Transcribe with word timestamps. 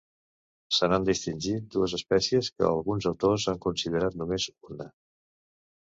Se 0.77 0.87
n'han 0.93 1.05
distingit 1.09 1.67
dues 1.77 1.95
espècies 1.99 2.51
que 2.57 2.67
alguns 2.73 3.09
autors 3.13 3.47
han 3.53 3.63
considerat 3.71 4.21
només 4.23 4.51
una. 4.75 4.93